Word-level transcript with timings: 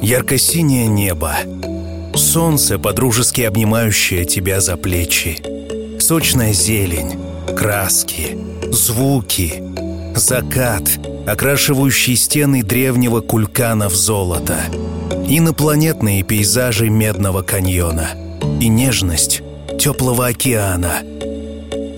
Ярко-синее 0.00 0.88
небо, 0.88 1.34
солнце, 2.14 2.78
подружески 2.78 3.40
обнимающее 3.40 4.24
тебя 4.24 4.60
за 4.60 4.76
плечи, 4.76 5.38
сочная 5.98 6.52
зелень, 6.52 7.18
краски, 7.56 8.36
звуки, 8.70 9.62
закат, 10.14 10.82
окрашивающий 11.26 12.16
стены 12.16 12.62
древнего 12.62 13.20
кулькана 13.20 13.88
в 13.88 13.94
золото, 13.94 14.58
инопланетные 15.28 16.22
пейзажи 16.24 16.90
Медного 16.90 17.42
каньона. 17.42 18.10
И 18.60 18.68
нежность 18.68 19.42
теплого 19.78 20.26
океана. 20.26 21.02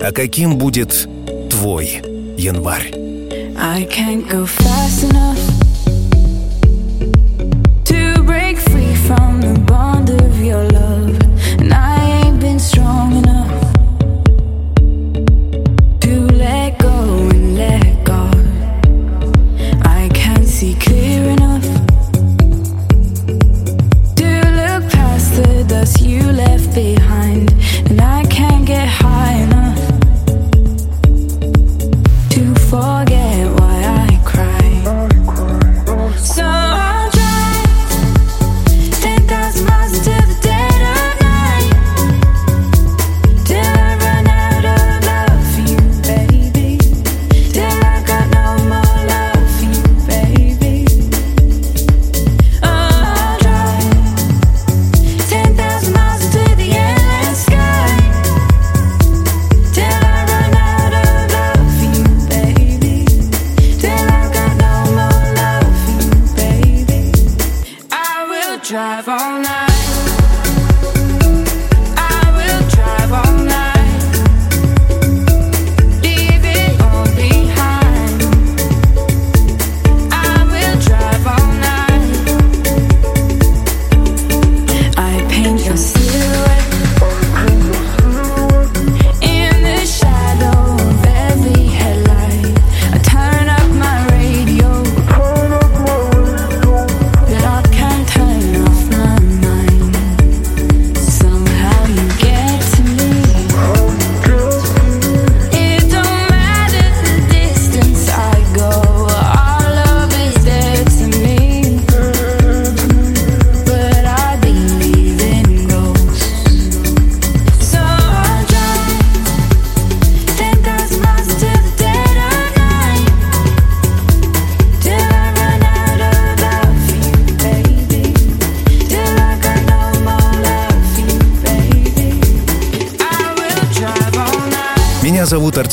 А 0.01 0.11
каким 0.13 0.57
будет 0.57 1.07
твой 1.54 2.02
январь? 2.36 2.92
I 3.56 3.86
can't 3.90 4.28
go 4.28 4.46
fast 4.46 5.04
enough 5.04 5.43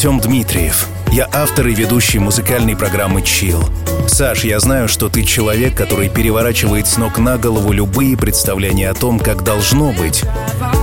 Артем 0.03 0.19
Дмитриев. 0.19 0.89
Я 1.13 1.29
автор 1.33 1.69
и 1.69 1.75
ведущий 1.75 2.19
музыкальной 2.19 2.75
программы 2.75 3.23
«Чил». 3.23 3.63
Саш, 4.09 4.43
я 4.43 4.59
знаю, 4.59 4.89
что 4.89 5.09
ты 5.09 5.23
человек, 5.23 5.77
который 5.77 6.09
переворачивает 6.09 6.89
с 6.89 6.97
ног 6.97 7.19
на 7.19 7.39
голову 7.39 7.71
любые 7.71 8.17
представления 8.17 8.91
о 8.91 8.95
том, 8.95 9.21
как 9.21 9.45
должно 9.45 9.93
быть. 9.93 10.25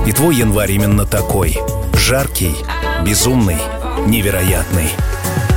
И 0.07 0.13
твой 0.13 0.37
январь 0.37 0.71
именно 0.71 1.05
такой. 1.05 1.57
Жаркий, 1.95 2.55
безумный, 3.05 3.57
невероятный. 4.07 4.87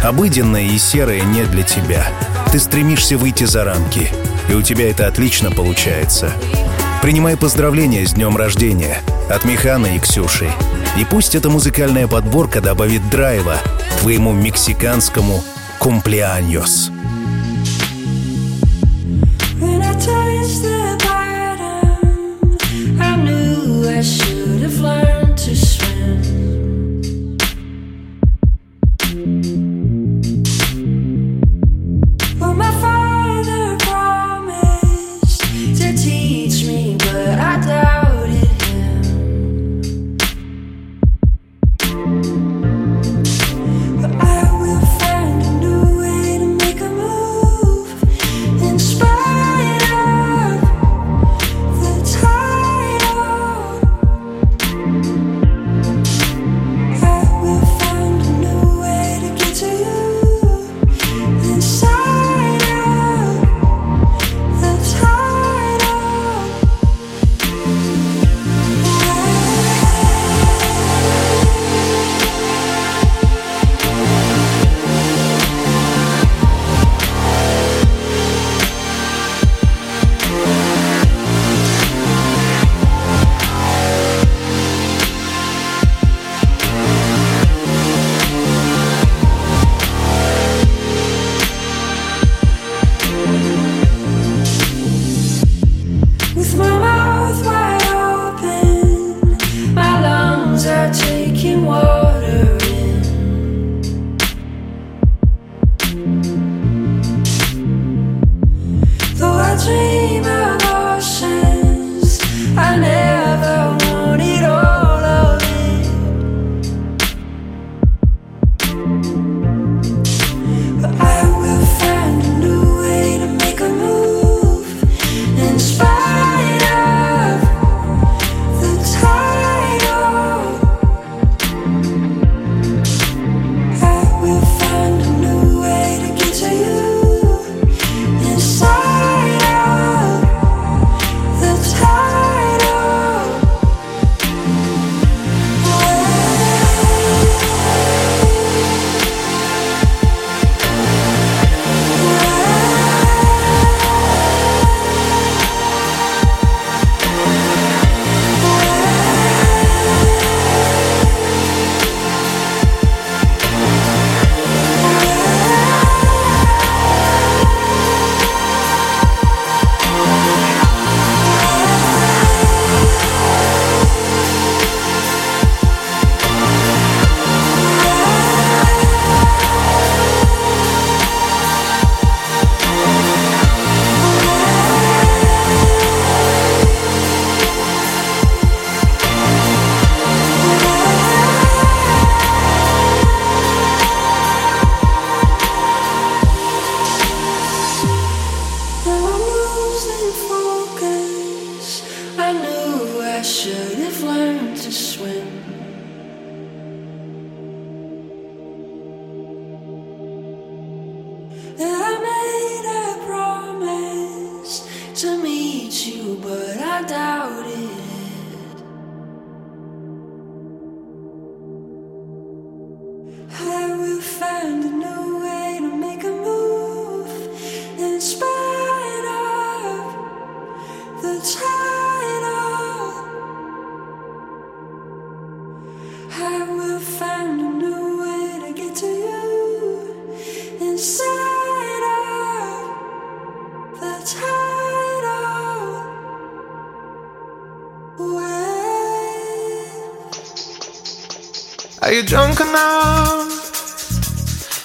Обыденное 0.02 0.64
и 0.64 0.76
серое 0.76 1.20
не 1.20 1.44
для 1.44 1.62
тебя. 1.62 2.04
Ты 2.50 2.58
стремишься 2.58 3.16
выйти 3.16 3.44
за 3.44 3.62
рамки, 3.62 4.08
и 4.50 4.54
у 4.54 4.62
тебя 4.62 4.90
это 4.90 5.06
отлично 5.06 5.52
получается. 5.52 6.32
Принимай 7.00 7.36
поздравления 7.36 8.04
с 8.04 8.14
днем 8.14 8.36
рождения 8.36 8.98
от 9.30 9.44
Михана 9.44 9.86
и 9.86 10.00
Ксюши. 10.00 10.50
И 10.98 11.04
пусть 11.04 11.34
эта 11.34 11.48
музыкальная 11.48 12.06
подборка 12.06 12.60
добавит 12.60 13.08
драйва 13.10 13.56
твоему 14.00 14.32
мексиканскому 14.32 15.42
«Кумплеаньос». 15.78 16.90
When 19.58 19.80
I 19.80 19.94
touched 19.94 20.62
the 20.62 20.98
bottom, 21.04 22.58
I 23.00 23.16
knew 23.16 23.88
I 23.88 24.02
should. 24.02 24.41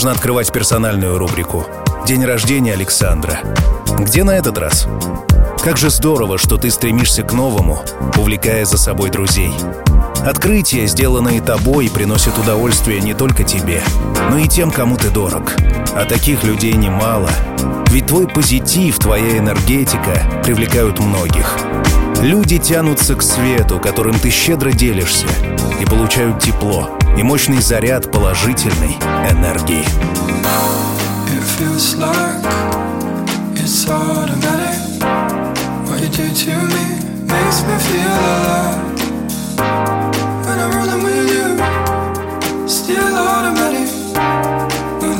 можно 0.00 0.12
открывать 0.12 0.50
персональную 0.50 1.18
рубрику 1.18 1.66
«День 2.06 2.24
рождения 2.24 2.72
Александра». 2.72 3.40
Где 3.98 4.24
на 4.24 4.30
этот 4.30 4.56
раз? 4.56 4.86
Как 5.62 5.76
же 5.76 5.90
здорово, 5.90 6.38
что 6.38 6.56
ты 6.56 6.70
стремишься 6.70 7.22
к 7.22 7.34
новому, 7.34 7.82
увлекая 8.16 8.64
за 8.64 8.78
собой 8.78 9.10
друзей. 9.10 9.52
Открытия, 10.24 10.86
сделанные 10.86 11.42
тобой, 11.42 11.90
приносят 11.90 12.38
удовольствие 12.38 13.02
не 13.02 13.12
только 13.12 13.44
тебе, 13.44 13.82
но 14.30 14.38
и 14.38 14.48
тем, 14.48 14.70
кому 14.70 14.96
ты 14.96 15.10
дорог. 15.10 15.52
А 15.94 16.06
таких 16.06 16.44
людей 16.44 16.72
немало. 16.72 17.28
Ведь 17.88 18.06
твой 18.06 18.26
позитив, 18.26 18.98
твоя 18.98 19.36
энергетика 19.36 20.22
привлекают 20.42 20.98
многих. 20.98 21.58
Люди 22.22 22.56
тянутся 22.56 23.16
к 23.16 23.22
свету, 23.22 23.78
которым 23.78 24.18
ты 24.18 24.30
щедро 24.30 24.72
делишься, 24.72 25.26
и 25.78 25.84
получают 25.84 26.38
тепло 26.38 26.88
и 27.16 27.22
мощный 27.22 27.60
заряд 27.60 28.10
положительной 28.10 28.96
энергии. 29.30 29.84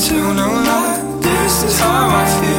Until 0.00 0.32
no 0.32 0.48
lie, 0.48 1.20
this 1.20 1.62
is 1.62 1.78
how 1.78 2.08
I 2.08 2.24
feel. 2.40 2.49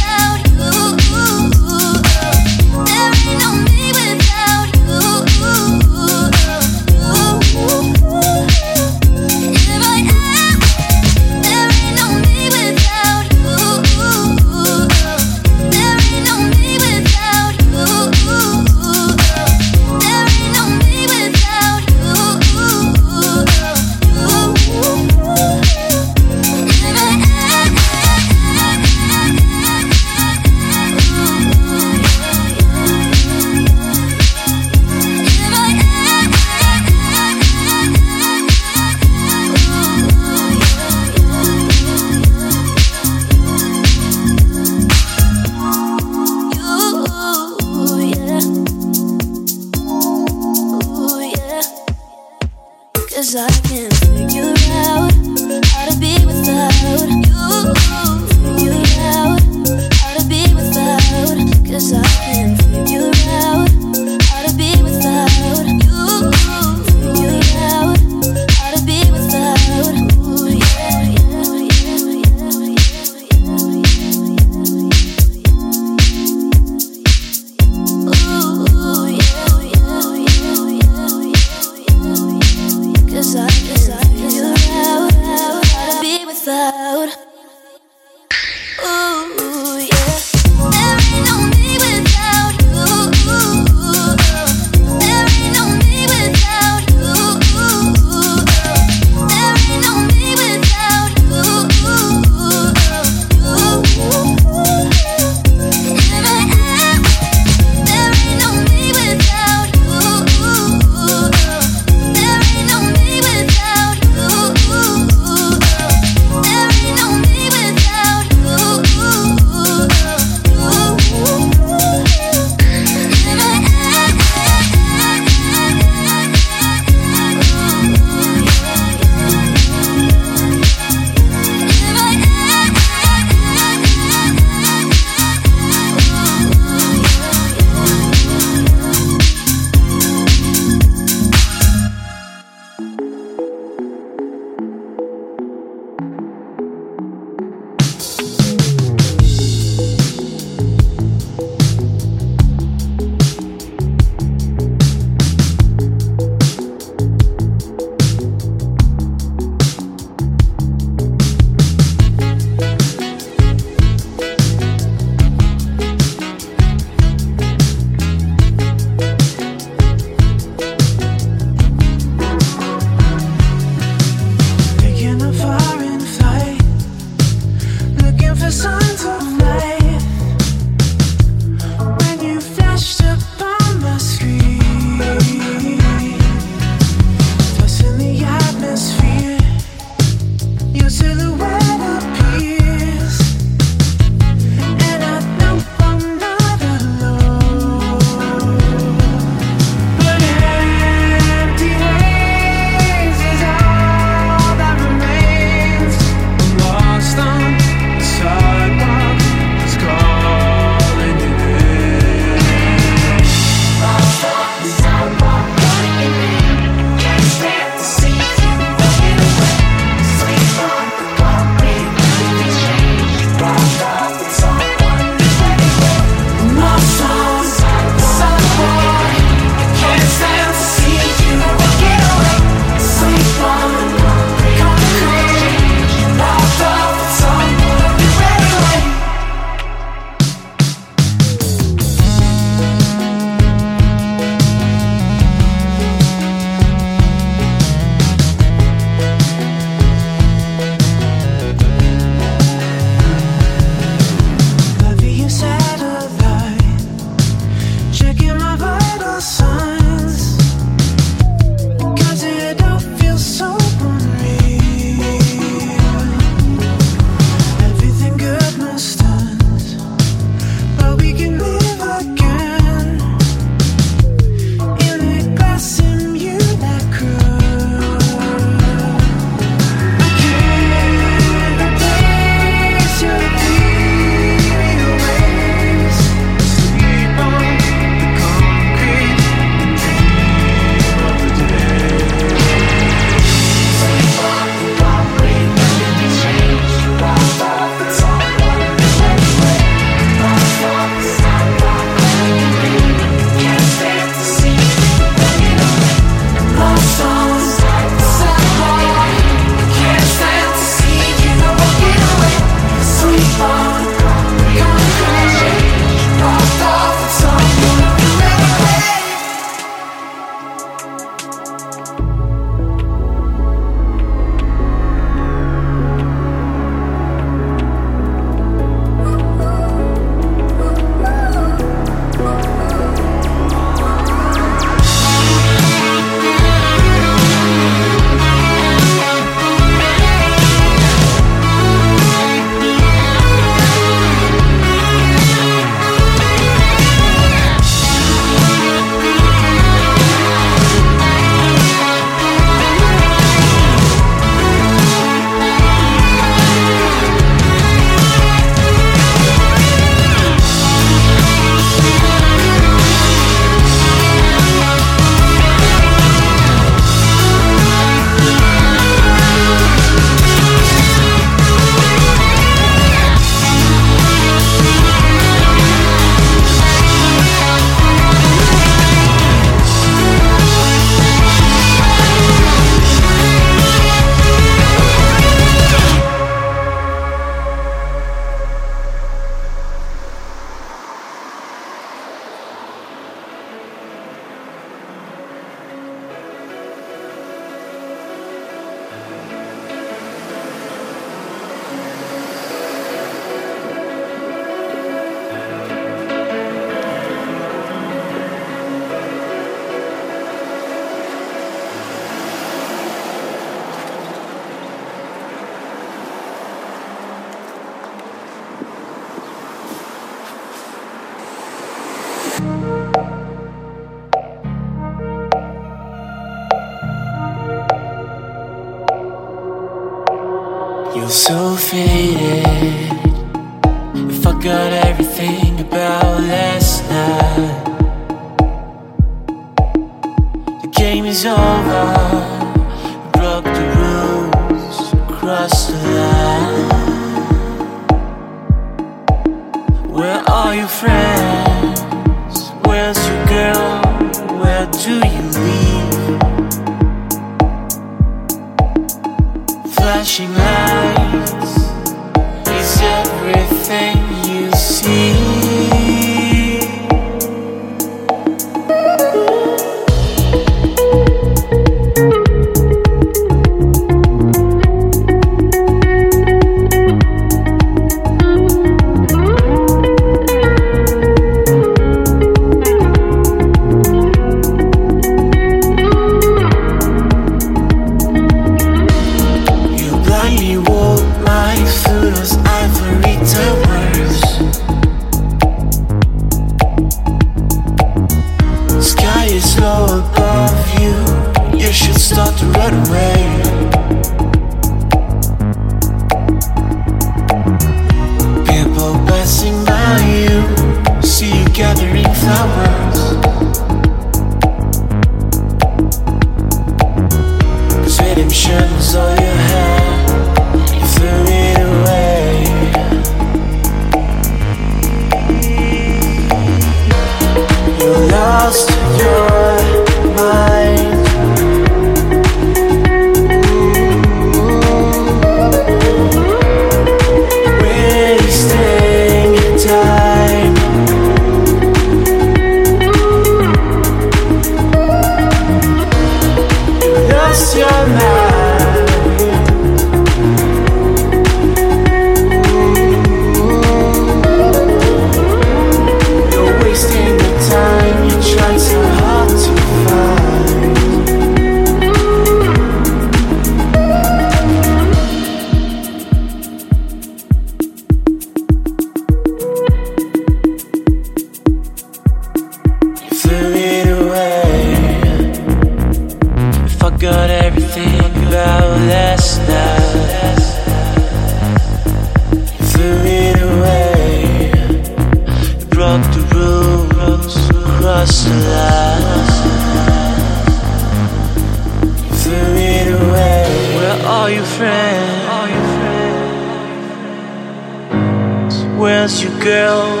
Where's 598.80 599.22
your 599.22 599.38
girl? 599.40 600.00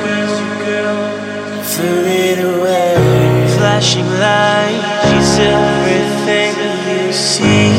Throw 1.72 2.04
it 2.06 2.38
away. 2.38 3.46
Flashing 3.58 4.06
light, 4.06 4.80
she's 5.04 5.38
everything 5.38 6.54
you 6.88 7.12
see. 7.12 7.69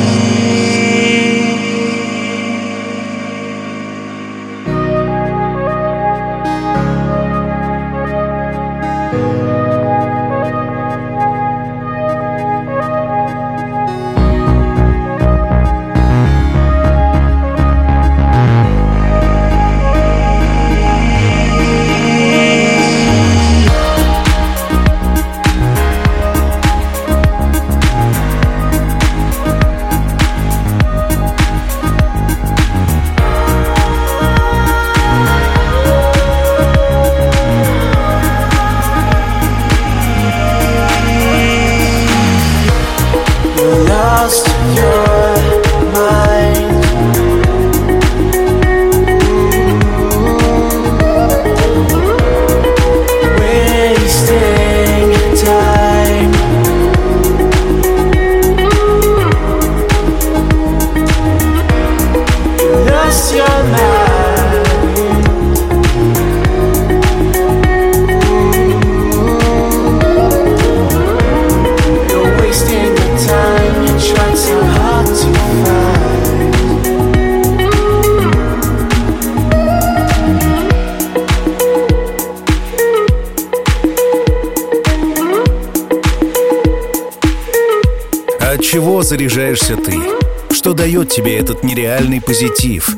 тебе 91.12 91.38
этот 91.38 91.64
нереальный 91.64 92.22
позитив. 92.22 92.96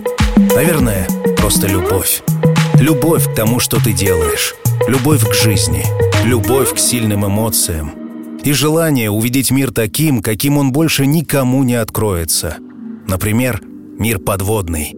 Наверное, 0.55 1.07
просто 1.35 1.67
любовь. 1.67 2.21
Любовь 2.75 3.27
к 3.31 3.35
тому, 3.35 3.59
что 3.59 3.83
ты 3.83 3.91
делаешь. 3.91 4.55
Любовь 4.87 5.27
к 5.27 5.33
жизни. 5.33 5.83
Любовь 6.23 6.73
к 6.73 6.77
сильным 6.77 7.25
эмоциям. 7.25 7.93
И 8.43 8.53
желание 8.53 9.09
увидеть 9.09 9.51
мир 9.51 9.71
таким, 9.71 10.21
каким 10.21 10.57
он 10.57 10.71
больше 10.71 11.07
никому 11.07 11.63
не 11.63 11.73
откроется. 11.73 12.57
Например, 13.07 13.61
мир 13.97 14.19
подводный. 14.19 14.93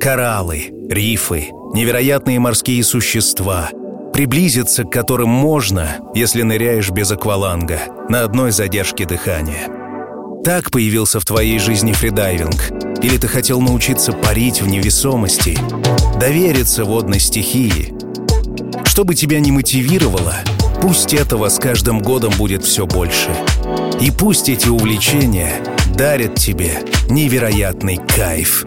Кораллы, 0.00 0.70
рифы, 0.90 1.48
невероятные 1.72 2.40
морские 2.40 2.82
существа, 2.82 3.70
приблизиться 4.12 4.84
к 4.84 4.90
которым 4.90 5.28
можно, 5.28 5.98
если 6.14 6.42
ныряешь 6.42 6.90
без 6.90 7.10
акваланга, 7.12 7.80
на 8.08 8.22
одной 8.22 8.50
задержке 8.50 9.06
дыхания. 9.06 9.75
Так 10.46 10.70
появился 10.70 11.18
в 11.18 11.24
твоей 11.24 11.58
жизни 11.58 11.92
фридайвинг? 11.92 12.70
Или 13.02 13.18
ты 13.18 13.26
хотел 13.26 13.60
научиться 13.60 14.12
парить 14.12 14.62
в 14.62 14.68
невесомости, 14.68 15.58
довериться 16.20 16.84
водной 16.84 17.18
стихии? 17.18 17.92
Что 18.84 19.02
бы 19.02 19.16
тебя 19.16 19.40
не 19.40 19.50
мотивировало, 19.50 20.36
пусть 20.80 21.14
этого 21.14 21.48
с 21.48 21.58
каждым 21.58 22.00
годом 22.00 22.32
будет 22.38 22.62
все 22.62 22.86
больше. 22.86 23.30
И 24.00 24.12
пусть 24.12 24.48
эти 24.48 24.68
увлечения 24.68 25.64
дарят 25.96 26.36
тебе 26.36 26.78
невероятный 27.10 27.96
кайф. 27.96 28.64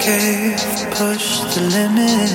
cave, 0.00 0.56
push 0.92 1.40
the 1.54 1.60
limit. 1.76 2.30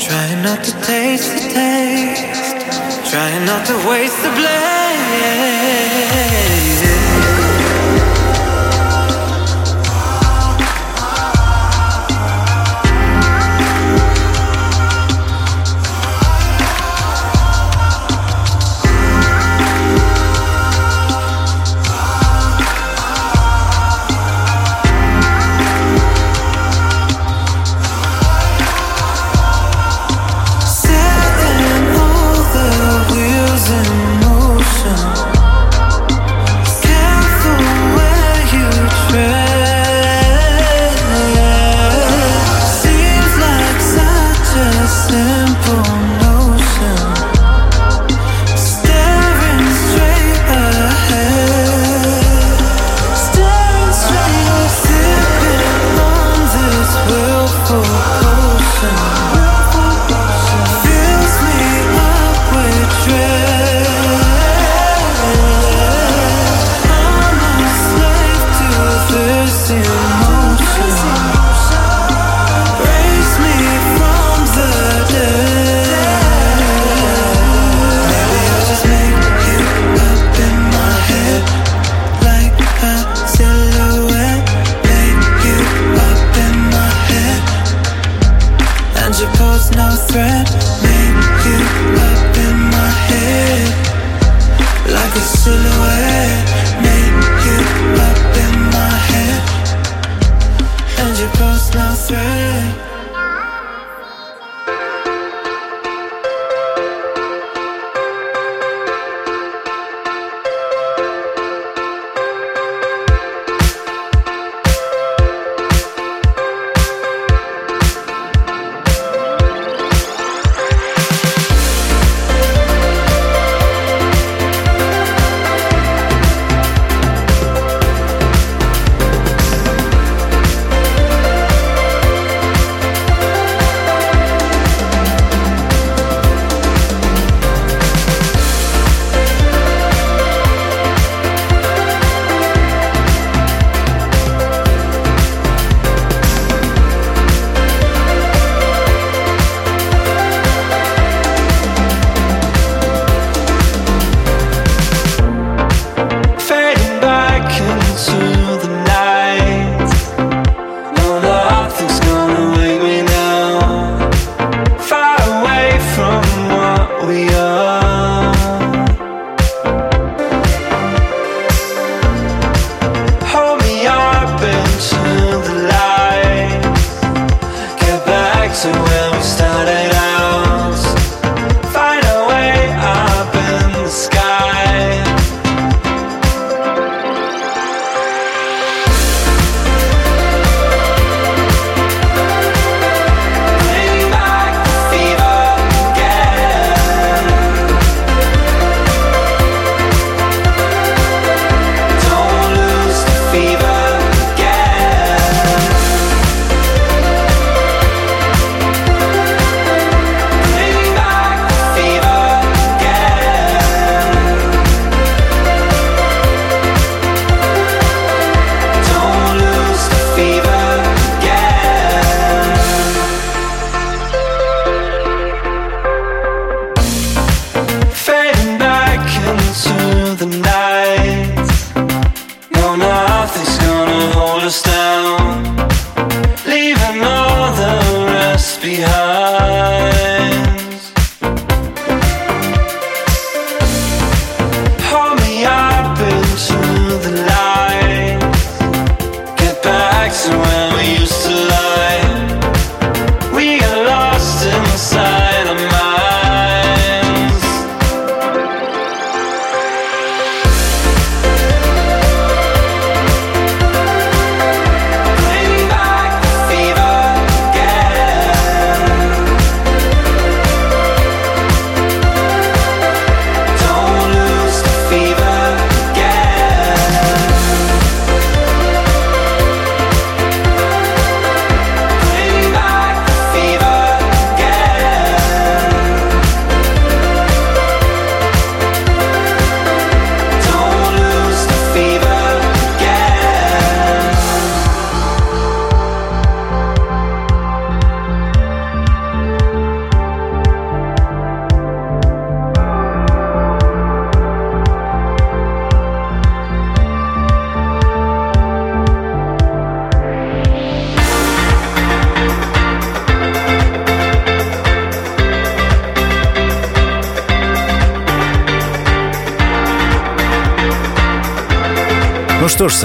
Trying 0.00 0.42
not 0.42 0.62
to 0.64 0.72
taste 0.82 1.32
the 1.34 1.48
taste, 1.52 3.10
trying 3.10 3.44
not 3.44 3.66
to 3.66 3.74
waste 3.88 4.22
the 4.22 4.30
blame. 4.30 5.53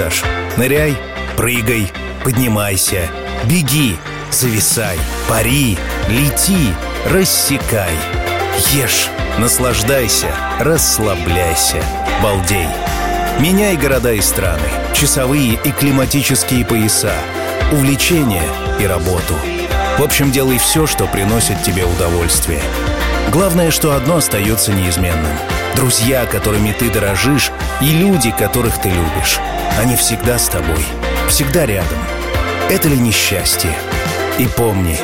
вернисаж. 0.00 0.22
Ныряй, 0.56 0.96
прыгай, 1.36 1.90
поднимайся, 2.24 3.08
беги, 3.44 3.96
зависай, 4.30 4.98
пари, 5.28 5.78
лети, 6.08 6.74
рассекай. 7.06 7.92
Ешь, 8.72 9.08
наслаждайся, 9.38 10.28
расслабляйся, 10.58 11.82
балдей. 12.22 12.68
Меняй 13.38 13.76
города 13.76 14.12
и 14.12 14.20
страны, 14.20 14.68
часовые 14.92 15.54
и 15.64 15.70
климатические 15.70 16.64
пояса, 16.64 17.14
увлечения 17.72 18.44
и 18.78 18.86
работу. 18.86 19.34
В 19.98 20.02
общем, 20.02 20.30
делай 20.30 20.58
все, 20.58 20.86
что 20.86 21.06
приносит 21.06 21.62
тебе 21.62 21.84
удовольствие. 21.84 22.60
Главное, 23.30 23.70
что 23.70 23.94
одно 23.94 24.16
остается 24.16 24.72
неизменным. 24.72 25.32
Друзья, 25.76 26.26
которыми 26.26 26.72
ты 26.72 26.90
дорожишь 26.90 27.50
и 27.80 27.92
люди, 27.92 28.30
которых 28.30 28.80
ты 28.80 28.88
любишь. 28.88 29.38
Они 29.80 29.96
всегда 29.96 30.38
с 30.38 30.48
тобой, 30.48 30.84
всегда 31.28 31.66
рядом. 31.66 31.98
Это 32.68 32.88
ли 32.88 32.96
не 32.96 33.10
счастье? 33.10 33.72
И 34.38 34.46
помни, 34.46 34.96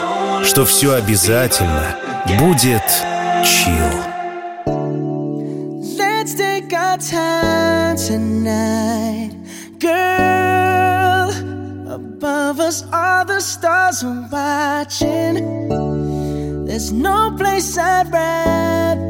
что 0.45 0.65
все 0.65 0.95
обязательно 0.95 1.97
будет 2.39 2.83
чил. 3.45 4.03
Above 11.89 12.61
us 12.61 12.83
all 12.93 13.25
the 13.27 13.41
stars 13.41 14.03
watching. 14.31 15.67
There's 16.67 16.93
no 16.93 17.35
place 17.37 17.77
I'd 17.79 18.11
rather 18.11 19.06